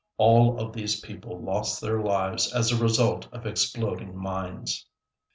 All 0.17 0.57
of 0.59 0.73
these 0.73 0.99
people 0.99 1.39
lost 1.43 1.79
their 1.79 2.01
lives 2.01 2.51
as 2.53 2.71
a 2.71 2.75
result 2.83 3.27
of 3.31 3.45
exploding 3.45 4.17
mines. 4.17 4.87